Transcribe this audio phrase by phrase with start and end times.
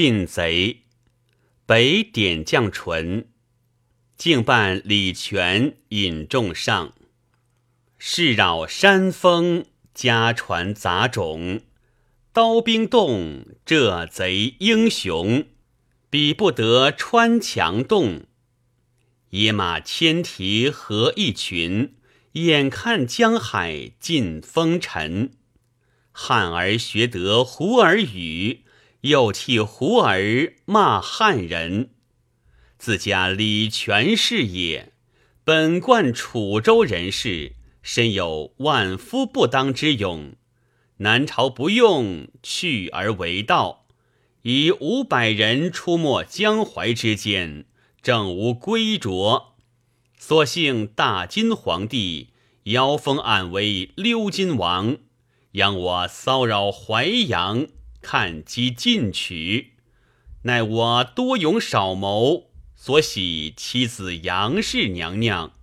[0.00, 0.84] 聘贼，
[1.66, 3.26] 北点将淳，
[4.16, 6.94] 竟伴李全引众上，
[7.98, 11.62] 势扰山峰，家传杂种，
[12.32, 15.46] 刀兵动，这贼英雄，
[16.08, 18.26] 比不得穿墙洞。
[19.30, 21.96] 野马千蹄合一群，
[22.34, 25.32] 眼看江海尽风尘。
[26.12, 28.62] 汉儿学得胡儿语，
[29.02, 31.90] 又替胡儿骂汉人。
[32.78, 34.92] 自家李全是也，
[35.44, 40.34] 本贯楚州人士，身有万夫不当之勇。
[40.98, 43.86] 南朝不用，去而为道，
[44.42, 47.66] 以五百人出没江淮之间。
[48.00, 49.54] 正无归着，
[50.16, 52.30] 所幸大金皇帝
[52.64, 54.98] 遥封俺为溜金王，
[55.52, 57.66] 扬我骚扰淮阳，
[58.00, 59.74] 看机进取。
[60.42, 65.54] 奈我多勇少谋，所喜妻子杨氏娘娘，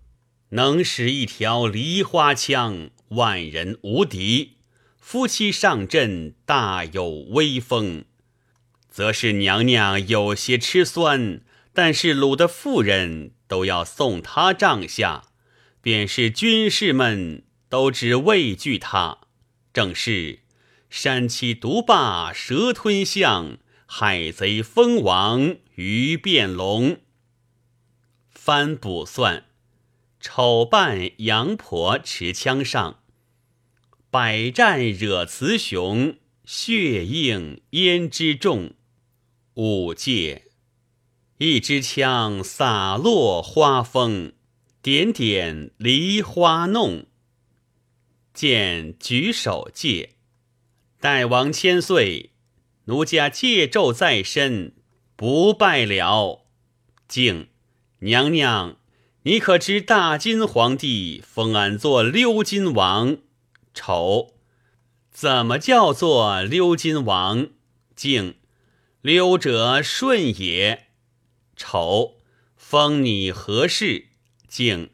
[0.49, 4.57] 能使一条梨花枪，万人无敌。
[4.99, 8.05] 夫妻上阵，大有威风。
[8.89, 11.41] 则是娘娘有些吃酸。
[11.77, 15.25] 但是鲁的妇人都要送他帐下，
[15.81, 19.17] 便是军士们都只畏惧他。
[19.73, 20.39] 正是
[20.97, 27.01] 山妻独霸蛇吞象，海贼蜂王鱼变龙。
[28.29, 29.43] 翻卜算，
[30.21, 33.01] 丑扮杨婆持枪上，
[34.09, 38.73] 百战惹雌雄，血映胭脂重。
[39.55, 40.43] 五戒。
[41.39, 44.31] 一支枪洒落花风，
[44.81, 47.05] 点点梨花弄。
[48.33, 50.14] 见举手戒，
[51.05, 52.31] 代王千岁，
[52.85, 54.73] 奴家戒咒在身，
[55.15, 56.47] 不拜了。
[57.07, 57.49] 敬
[57.99, 58.77] 娘娘，
[59.21, 63.17] 你可知大金皇帝封俺做溜金王？
[63.75, 64.33] 丑，
[65.11, 67.49] 怎么叫做溜金王？
[67.95, 68.37] 敬
[69.03, 70.87] 溜者顺也。
[71.55, 72.15] 丑，
[72.57, 74.07] 封你何事？
[74.47, 74.89] 敬，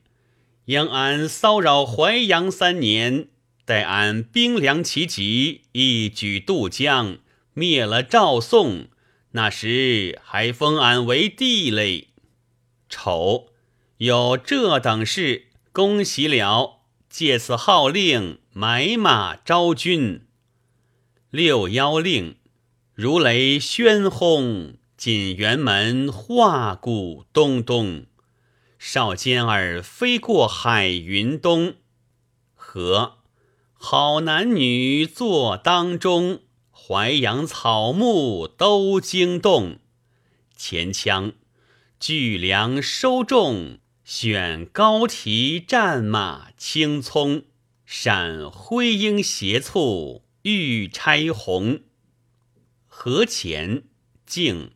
[0.66, 3.30] 因俺骚扰淮阳三年，
[3.72, 7.20] 待俺兵粮齐集，一举渡江，
[7.54, 8.90] 灭了赵宋，
[9.32, 12.10] 那时还封俺为帝嘞。
[12.90, 13.48] 丑，
[14.00, 16.82] 有这等事，恭喜了。
[17.10, 20.26] 借此号令，买马招军。
[21.30, 22.36] 六幺令，
[22.94, 24.74] 如雷喧轰。
[24.98, 28.06] 锦园门画鼓咚咚，
[28.78, 31.76] 少尖儿飞过海云东。
[32.54, 33.21] 和
[33.84, 39.80] 好男女坐当中，淮阳草木都惊动。
[40.56, 41.34] 前腔
[42.00, 47.46] 巨粮收众，选高蹄战马青葱，
[47.84, 51.82] 闪灰鹰斜簇玉钗红。
[52.88, 53.86] 河前
[54.28, 54.74] 静。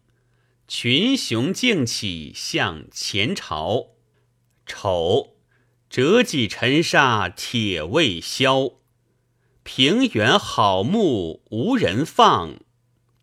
[0.67, 3.91] 群雄竞起向前朝，
[4.65, 5.35] 丑
[5.91, 8.71] 折戟沉沙铁未销，
[9.67, 12.59] 平原好木无人放，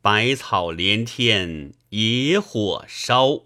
[0.00, 3.42] 百草连天野火烧。